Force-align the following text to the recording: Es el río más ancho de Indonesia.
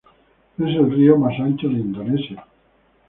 Es 0.57 0.65
el 0.67 0.89
río 0.91 1.15
más 1.15 1.39
ancho 1.39 1.67
de 1.67 1.75
Indonesia. 1.75 2.43